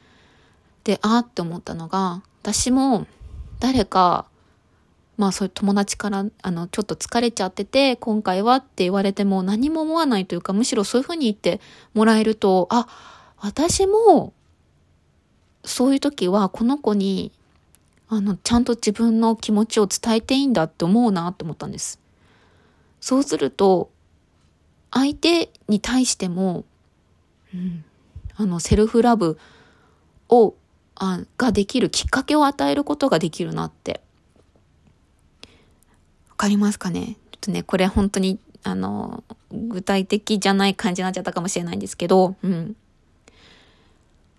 [0.85, 3.05] で、あーって思ったのが、私も
[3.59, 4.25] 誰か、
[5.19, 11.61] まあそういう友達から、あの、ちょっと疲れちゃってて、今回はって言われても何も思わないというか、むしろそういうふうに言って
[11.93, 12.87] もらえると、あ、
[13.37, 14.33] 私も、
[15.63, 17.31] そういう時はこの子に
[18.11, 21.99] あの、ちゃんと自分の気持ちを伝えていいんだって思うなって思ったんです。
[22.99, 23.91] そうすると、
[24.91, 26.65] 相手に対しても、
[27.53, 27.85] うん、
[28.35, 29.37] あの、セルフラブ
[30.27, 30.55] を、
[30.95, 34.01] あができるきっかけを与えることができるなって。
[36.39, 37.17] わかりますかね？
[37.31, 42.77] ちょっとね、これ本当に、あの、具体的じゃない感じになっちゃったかもしれないんですけど、うん。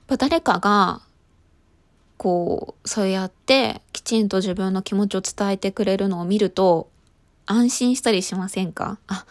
[0.08, 1.02] 誰かが、
[2.16, 6.88] こう、そうやってきちんと自分の気持ちを伝えてくれるのを見ると
[7.44, 8.96] 安心したりしませんか？
[9.06, 9.26] あ、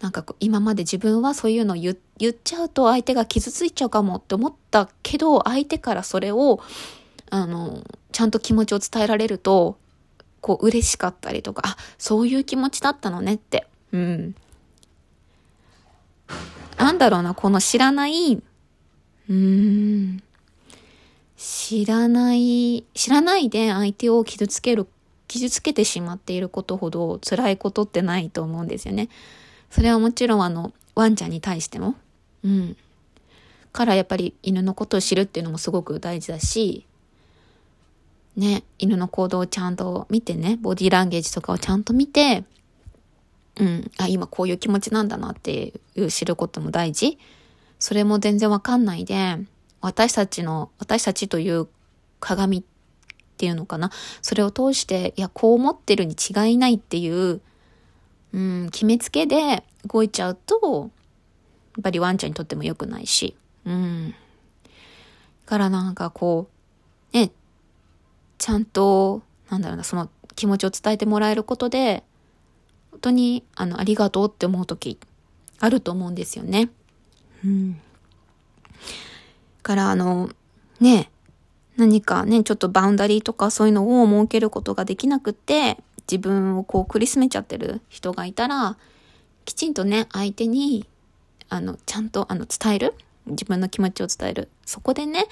[0.00, 1.96] なんか今まで自分はそういうの言っ
[2.44, 6.60] ちゃうと相手が傷ついちゃうかもって思ったけど相手からそれを
[7.30, 9.78] あの、ちゃんと気持ちを伝えられると
[10.42, 13.66] こう嬉しかったりとか、あ、そういう気持ちだったのねって。
[13.92, 14.34] うん。
[16.76, 20.22] なんだろうな、この知らない、うーん。
[21.36, 24.88] 知らない、知らないで相手を傷つける、
[25.28, 29.08] 傷つけてしまっていることほど辛いことってないと思うんですよね。
[29.70, 31.94] それはもちろんあの、ワンちゃんに対しても。
[32.44, 32.76] うん。
[33.72, 36.84] からやっぱり犬のことを知るっていうのもすごく大事だし、
[38.36, 42.44] ね、犬の行動をちゃんと見てね、ボディーランゲージとかをちゃんと見て、
[43.56, 47.18] うん、あ、今こういう気持ちなんだなっていう知ることも大事。
[47.78, 49.38] それも全然わかんないで、
[49.80, 51.68] 私たちの、私たちという
[52.20, 52.62] 鏡っ
[53.36, 53.90] ていうのかな。
[54.22, 57.40] それを通して、いや、こう思ってるに違いないっていう、
[58.32, 60.90] うん、決めつけで動いちゃうと、
[61.76, 63.36] やっぱりワンちゃんにとっても良くないし。
[63.66, 64.14] うん。
[65.44, 66.48] からなんかこ
[67.12, 67.30] う、ね、
[68.42, 72.02] ちゃんと、なんだろうな、その気持ちを伝えてもらえることで、
[72.90, 74.98] 本当に、あの、ありがとうって思う時、
[75.60, 76.68] あると思うんですよね。
[77.44, 77.80] うん。
[79.62, 80.28] から、あの、
[80.80, 81.12] ね、
[81.76, 85.78] 何かね、ちょっとバウンダリーとかそういうのを設けることができなくって、
[86.10, 88.76] 自分をこう苦しめちゃってる人がいたら、
[89.44, 90.84] きちんとね、相手に、
[91.48, 92.94] あの、ちゃんと、あの、伝える。
[93.26, 94.48] 自分の気持ちを伝える。
[94.66, 95.26] そこでね、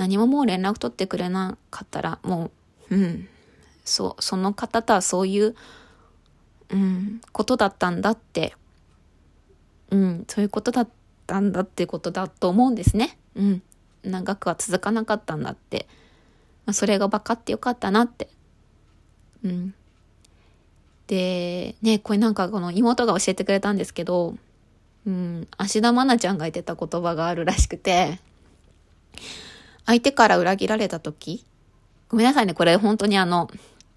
[0.00, 2.50] 何ももう連絡取ってくれなかったら、も
[2.88, 3.28] う、うん、
[3.84, 5.54] そう、その方とはそういう、
[6.70, 8.54] うん、ことだったんだって、
[9.90, 10.88] うん、そういうことだっ
[11.26, 13.18] たんだってことだと思うんですね。
[13.34, 13.62] うん。
[14.02, 15.86] 長くは続かなかったんだって。
[16.64, 18.30] まあ、それが分かってよかったなって。
[19.44, 19.74] うん。
[21.08, 24.38] で、ね、これなんかこの妹が教えてくれたんですけど、
[25.06, 28.18] うん、芦田愛菜ちゃんが言ってた言葉があるらしくて、
[29.86, 31.44] 相手から裏切られた時、
[32.08, 33.50] ごめんなさいね、これ本当にあの、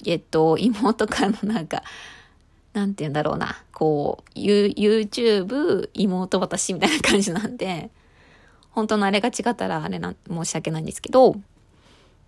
[0.05, 1.83] えっと、妹からのなんか、
[2.73, 7.89] なんて言うんだろうな、こう、YouTube、妹私みたいな感じなんで、
[8.71, 11.35] 本当のあれが違ったらあれな、申し訳ないんですけど、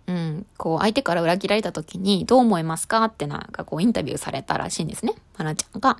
[0.06, 5.14] うん、こう、相手から裏切られた時にどう思いますかってなんかこう、インタビューされたらしいんですね。
[5.36, 5.98] まなちゃんが。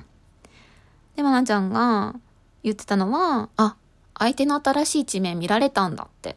[1.16, 2.14] で、まなちゃんが
[2.62, 3.76] 言ってたのは、あ、
[4.18, 6.36] 相手の新しい一面見られたんだって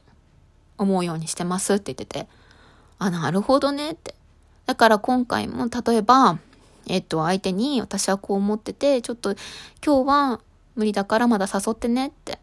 [0.80, 2.28] 思うようにしてますって言ってて、
[2.98, 4.15] あ、なるほどねって。
[4.65, 6.39] だから今回も例えば、
[6.88, 9.36] えっと、相手に私はこう思ってて、ちょっと
[9.86, 10.42] 今日は
[10.76, 12.39] 無理だからまだ誘ってねって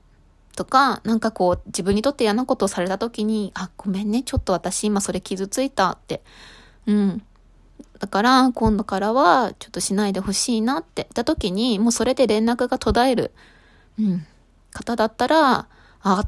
[0.57, 6.23] とか、なんかこう、自分にとって嫌なことをされた時に、あ、ごめんね、ちょっと私今それ傷ついたって。
[6.87, 7.23] うん。
[8.01, 13.33] だから、今度からは、ちょっとしないでほしいなって言った時に、もうそれで連絡が途絶える、
[14.01, 14.27] うん、
[14.73, 15.69] 方だったら、
[16.03, 16.27] あ、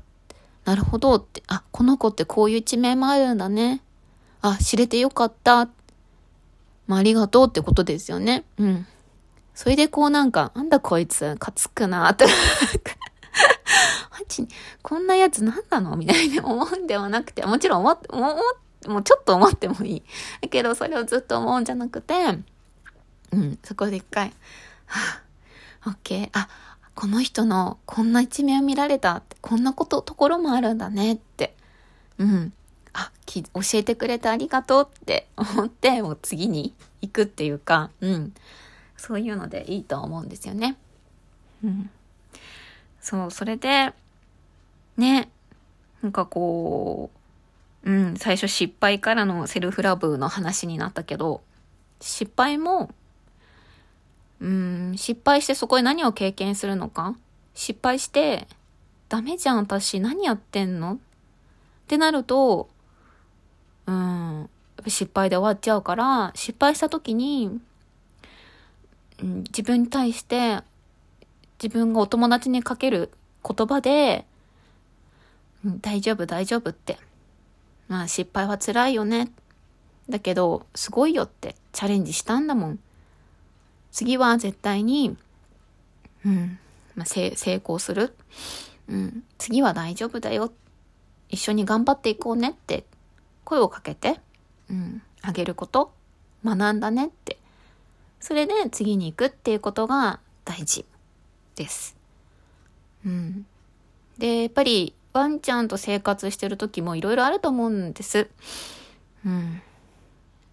[0.69, 3.81] なるほどって、あ、この子ってこういう一面もあるんだね。
[4.43, 5.67] あ、知れてよかった。
[6.87, 8.45] まあ、ありがとうってことですよね。
[8.59, 8.87] うん。
[9.55, 12.27] それでこうなんか、なんだこいつ、かつくなって。
[14.13, 14.47] マジ、
[14.83, 15.97] こんなやつ何なの？
[15.97, 18.15] みたいに思うんではなくて、もちろん思って、
[18.89, 20.03] もうちょっと思ってもいい。
[20.43, 22.15] だけど、それをずっと思うんじゃなくて、
[23.33, 24.35] うん、そこで一回、
[24.85, 26.47] はぁ、オッケー、あ、
[26.99, 31.55] この人のこんな一面を見られたって、こんなこと、ところもあるんだねって、
[32.19, 32.53] うん、
[32.93, 38.35] あ、き、教えてくれてありがとうって 思って、もう次に行くっていうか、うん、
[38.97, 40.77] そういうのでいいと思うんですよね。
[41.63, 41.89] うん。
[43.01, 43.95] そう、それで、
[44.97, 45.31] ね、
[46.03, 47.13] なんかこ
[47.85, 51.43] う、うん、最初失敗からのセルフラブの話になったけど、
[52.01, 52.91] 失敗も、
[54.41, 57.17] うん、失敗してそこで何を経験するのか？
[57.55, 58.47] 失敗して、
[59.09, 60.95] ダメじゃん、私、何やってんの？
[60.95, 60.99] っ
[61.89, 62.69] てなると、
[63.87, 64.49] うん、
[64.87, 67.59] 失敗で終わっちゃうから、失敗した時に、
[69.21, 70.61] うん、自分に対して
[71.61, 73.11] 自分がお友達にかける
[73.43, 74.25] 言葉で、
[75.65, 76.99] うん、大丈夫大丈夫って。
[77.89, 79.33] まあ失敗は辛いよね。
[80.09, 82.79] だけど、すごいよってチャレンジしたんだもん。
[83.91, 85.17] 次は絶対に、
[86.25, 86.59] うん、
[86.95, 88.15] まあ、成功する。
[88.89, 90.53] うん、次は大丈夫だよ。
[91.29, 92.85] 一緒に頑張っていこうねって
[93.45, 94.21] 声をかけて、
[94.71, 95.93] うん、あげること、
[96.45, 97.39] 学んだねって。
[98.21, 100.87] それで次に行くっていうことが大事。
[101.59, 101.97] です。
[103.05, 103.47] うん。
[104.17, 108.31] で、やっぱりワンちゃんと生活してる時もいろいろあると思うんです。
[109.27, 109.61] うん。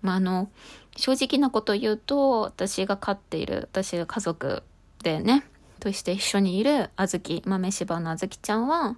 [0.01, 0.49] まあ、あの、
[0.95, 4.63] 正直なこと言うと、私が飼っている、私が家族
[5.03, 5.45] でね、
[5.79, 8.97] として一緒にいるあずき、豆柴のあずきちゃんは、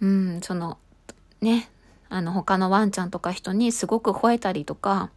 [0.00, 0.78] うん、その、
[1.40, 1.70] ね、
[2.08, 5.10] あの、他のワンちゃんとか人にすごく吠えたりとか、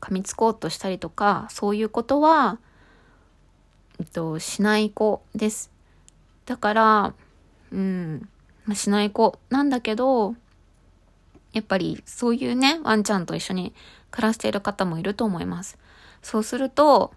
[0.00, 2.58] 噛みつこうとしたりとか、そういうことは、
[4.00, 5.70] えっと、しない子です。
[6.46, 7.14] だから、
[7.70, 8.28] うん、
[8.64, 10.34] まあ、しない子なんだけど、
[11.52, 13.74] やっぱりそういうね、ワンちゃんと一緒に
[14.12, 15.78] 暮らしている方もいると思います。
[16.22, 17.12] そうすると、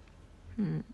[0.57, 0.85] うん、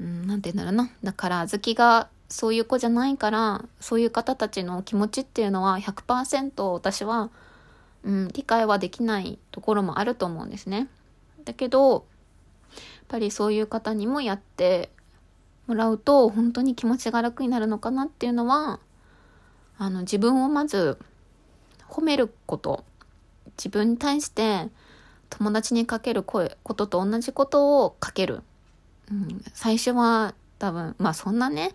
[0.00, 0.90] うん、なんて言うんだろうな。
[1.04, 7.30] だから、あずきがそういう子じゃないから、そういう方たちの気持ちっていうのは100%私は、
[8.02, 10.88] うん、理解はできないところもあると思うんですね。
[11.44, 12.02] だけど、やっ
[13.08, 14.90] ぱりそういう方にもやって
[15.66, 18.80] もらうと本当に気持ちが楽になるのかなっていうのは、
[19.78, 20.98] あの自分をまず
[21.88, 22.84] 褒めること、
[23.56, 24.68] 自分に対して
[25.30, 28.42] 友達にかける声、ことと同じことをかける。
[29.10, 31.72] うん、最初は多分、まあそんなね、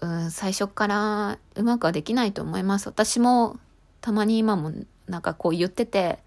[0.00, 2.88] うん、最初からうまくはできないと思います。
[2.88, 3.58] 私も
[4.00, 4.72] たまに今も
[5.06, 6.18] なんかこう言ってて、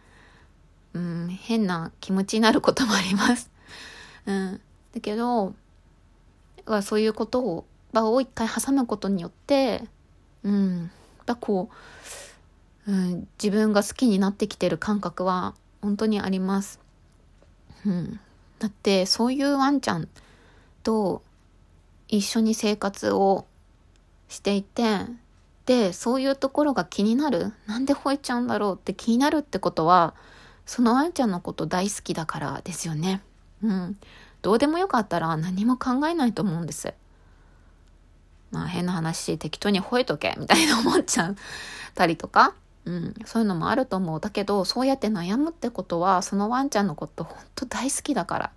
[0.93, 3.51] うん、変な気持ちになることもあります。
[4.25, 4.61] うん。
[4.93, 5.53] だけど、
[6.83, 9.83] そういうことを、場を一回挟むことによって、
[10.43, 10.91] うん、
[11.25, 11.75] だこう、
[12.87, 16.79] うん、自分が好きになってきてる感覚は本当にあります。
[17.85, 18.19] うん。
[18.59, 20.07] だって、そういうワンちゃん
[20.83, 21.23] と
[22.07, 23.45] 一緒に生活を
[24.27, 24.99] していて、
[25.65, 30.13] で、そういうところが気になるなんで吠えちゃうんだろうって気になるってことは、
[30.65, 33.21] そのワンちゃんのこと大好きだからですよね。
[33.63, 33.97] うん。
[34.41, 36.93] どうでもよかったら何も考えないと思うんです。
[38.51, 41.35] まあ変な話、適当に吠えとけ、みたいな思っちゃっ
[41.95, 42.53] たりとか。
[42.85, 44.19] うん、そういうのもあると思う。
[44.19, 48.51] だけど、そうやって悩むってことは、そのワンちゃんのこと本当大好きだから。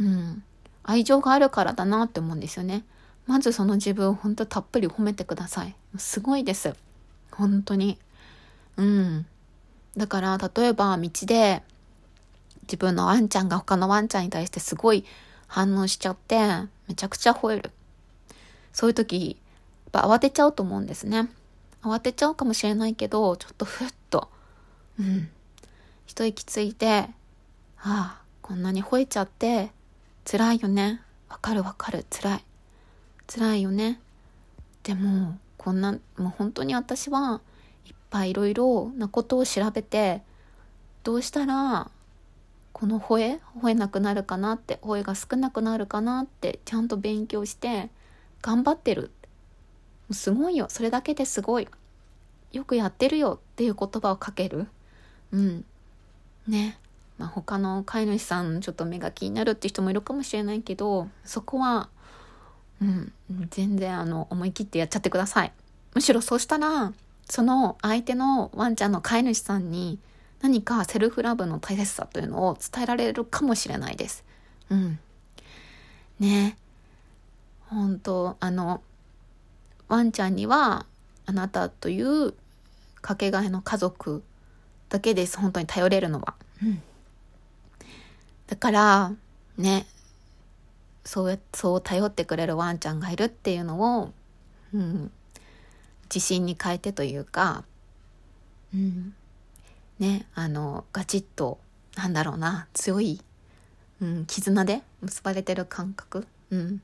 [0.00, 0.42] うん。
[0.82, 2.84] 愛情があるからだなって思うんですよね。
[3.26, 5.74] まずその自分を本当たっぷり褒めてください。
[5.96, 6.74] すごいです。
[7.30, 7.98] 本当に。
[8.76, 9.26] うん。
[9.96, 11.62] だから、例えば道で
[12.62, 15.04] 自分のワンちゃんが他のワンちゃんに対してすごい
[15.46, 16.38] 反応しちゃって、
[16.88, 17.70] めちゃくちゃ吠える。
[18.72, 19.36] そういう時、
[19.92, 21.28] やっぱ慌てちゃうと思うんですね。
[21.82, 24.28] 慌てちゃうかもしれないけど、ちょっとふっと、
[24.98, 25.28] うん。
[26.06, 27.08] 一息ついて、
[27.78, 29.72] ああ、こんなに吠えちゃって、
[30.24, 31.02] 辛いよね。
[31.28, 32.44] わかるわかる、辛い。
[33.26, 34.00] 辛いよね。
[34.84, 37.40] でも、こんな、もう本当に私は
[37.86, 40.22] いっぱいいろいろなことを調べて、
[41.02, 41.90] どうしたら、
[42.72, 47.90] この吠え吠えなくなるかなって、吠えが少なくなるかなって、ちゃんと勉強して、
[48.40, 49.10] 頑張ってる。
[50.14, 50.66] すごいよ。
[50.68, 51.68] それだけですごい。
[52.52, 54.66] よくやってるよっていう言葉をかける。
[55.32, 55.64] うん。
[56.46, 56.78] ね。
[57.18, 61.88] まあ、他の飼い主さんちょっと目が気になるって人もいるかもしれないけど、そこは
[62.82, 63.12] うん、
[63.50, 65.52] 全然あの思い切ってやっちゃってください。
[65.94, 66.92] むしろそうしたら、
[67.28, 70.00] その相手のワンちゃんの飼い主さんに
[70.40, 74.24] 何かセルフラブの大切さというのを伝えられるかもしれないです。
[74.68, 74.98] うん。
[76.18, 76.56] ね
[77.68, 78.82] 本当あの、
[79.88, 80.86] ワンちゃんには
[81.26, 82.34] あなたという
[83.00, 84.22] かけがえの家族
[84.88, 85.38] だけです。
[85.38, 86.34] 本当に頼れるのは。
[86.62, 86.82] うん。
[88.46, 89.12] だから、
[89.56, 89.86] ね、
[91.04, 94.12] そう、そう頼ってくれるワンちゃんがいるっていうのを、
[94.74, 95.10] うん、
[96.04, 97.64] 自信に変えてというか、
[98.74, 99.14] うん、
[99.98, 101.58] ね、あの、ガチッと、
[101.96, 103.20] なんだろうな、強い、
[104.00, 106.82] うん、絆で結ばれてる感覚、うん、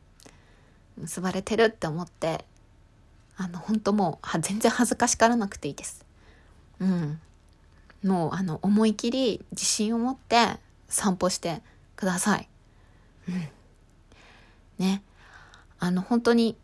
[0.97, 2.45] 結ばれてるって思って、
[3.41, 6.05] あの、本当もう、は、全然恥ずかしからなくていいです。
[6.81, 7.21] うん。
[8.05, 10.57] もう、あの、思い切り自信を持って
[10.89, 11.63] 散歩して
[11.95, 12.49] ください。
[13.29, 13.49] うん。
[14.79, 15.03] ね。
[15.79, 16.57] あの、本当に、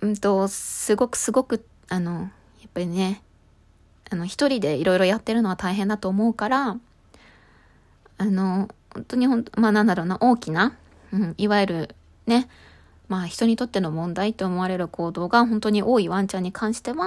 [0.00, 2.26] うんと、すごくすごく、あの、や
[2.66, 3.22] っぱりね、
[4.10, 6.78] あの、一人でいろいろやってるのは大変だと思うから、
[8.18, 10.74] あの、本当にほんまあなんだろうな、大きな、
[11.12, 11.94] うん、いわゆる
[12.26, 12.48] ね、
[13.08, 17.06] まあ人にとっての問題と思われる行動が本当に多いワンちゃんに関しては、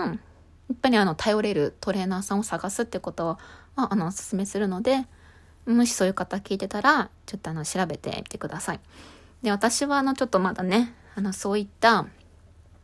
[0.69, 3.39] やっぱりあの、頼れるトレーナーさんを探すってことは、
[3.75, 5.05] あの、お勧めするので、
[5.65, 8.79] もしそういう方聞いてたら、ちょっとあの、調べてみてください。
[9.41, 12.07] で、私はあの、ちょっとまだね、あの、そういった、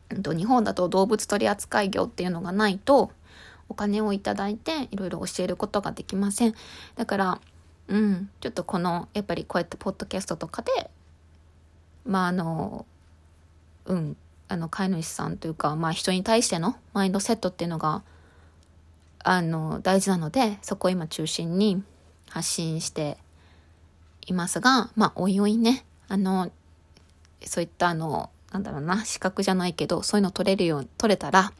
[0.09, 3.11] 日本だと動物取扱業っていうのがないと、
[3.69, 6.53] お金をいただいていろいろ教えることができません。
[6.95, 7.41] だから、
[7.87, 10.89] うん、ちょっとこの、やっぱりこうやってポッドキャストとかで、
[12.05, 12.85] まああの、
[13.85, 14.17] うん、
[14.47, 18.03] あの、飼い主さんというか、まあ人に対してのマインドセットっていうのが、
[19.23, 21.83] あの、大事なので、そこを今中心に
[22.29, 23.17] 発信して
[24.27, 26.51] いますが、まあおいおいね、あの、
[27.45, 31.51] そういったあの、なんだろうな、資格じゃないけど、そういうの取れるよう、取れたら、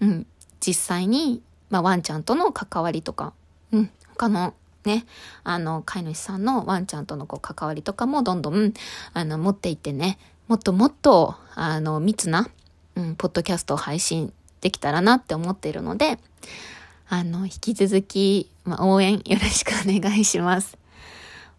[0.00, 0.26] うん、
[0.60, 3.32] 実際に、まあ、ワンちゃんとの関わりとか、
[3.72, 4.54] うん、他の
[4.84, 5.04] ね、
[5.44, 8.72] あの、飼い主さんのワンちゃんとのこう関わりとかもどんどん、
[9.12, 10.18] あの、持っていってね、
[10.48, 12.48] もっともっと、あの、密な、
[12.96, 14.32] うん、ポッドキャストを配信
[14.62, 16.18] できたらなって思っているので、
[17.06, 20.78] あの、引き続き、ま、応援よろしくお願いします。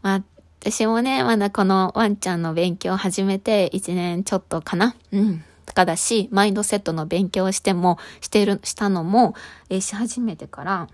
[0.02, 0.24] まあ、
[0.60, 4.96] 私もね、まだこのワンちゃんの勉強を始めて1年ちょっとかな。
[5.12, 5.44] うん。
[5.68, 9.36] とかだし、マインドセットの勉強をしても、してる、したのも、
[9.70, 10.88] えー、し始めてから、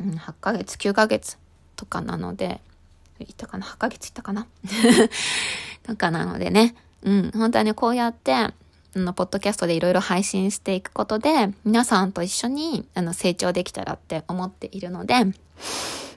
[0.00, 1.38] うん、8ヶ月、9ヶ月
[1.76, 2.60] とかなので、
[3.20, 4.48] いったかな ?8 ヶ月いったかな？
[5.86, 6.74] とかなのでね。
[7.04, 8.52] うん、本当にこうやって、あ
[8.96, 15.14] の、ポッドキャストでいろいろ配信していくことで、皆さんと一緒に、あの、成長できたらって思っているので、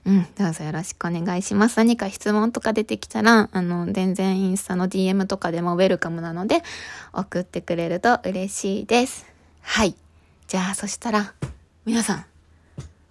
[0.06, 1.78] うん、どうぞよろしくお願いします。
[1.78, 6.64] 何か質問とか出てきたら、あの、全然インスタの DM とかでもウェルカムなので、
[7.12, 9.26] 送ってくれると嬉しいです。
[9.62, 9.96] はい。
[10.48, 11.34] じゃあ、そしたら、
[11.84, 12.26] 皆さん、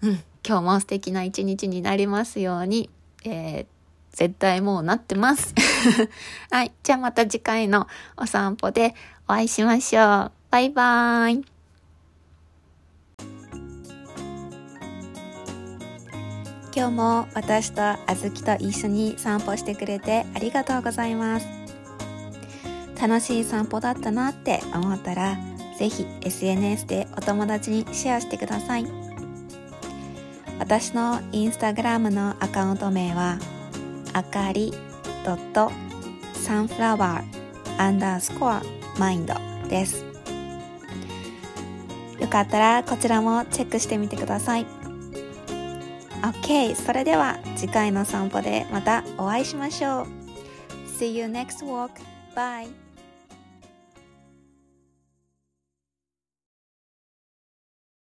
[0.02, 2.88] うん、今日も素敵な一日になりますように、
[3.24, 3.66] えー、
[4.12, 5.54] 絶対もうなってます。
[6.50, 6.72] はい。
[6.82, 10.32] じゃあまた次回のお散歩でお会いしましょう。
[10.50, 11.44] バイバーイ。
[16.74, 21.46] 今日も私とあずきと一緒に散歩してくれてありがとうございます。
[23.00, 25.38] 楽しい散歩だったなって思ったら、
[25.78, 28.86] ぜひ SNS でお友達にシェアしてください。
[30.58, 33.38] 私のインスタグラムのアカウント名は、
[34.12, 34.72] あかり
[36.34, 38.62] サンフラワーアンダースコア
[38.98, 39.34] マインド
[39.68, 40.04] です。
[42.20, 44.86] よかったらこちらもチェックしてみてください。
[46.22, 50.06] OK それでは次回の散歩でまたお会いしましょう
[50.98, 51.90] See you next walk
[52.34, 52.85] bye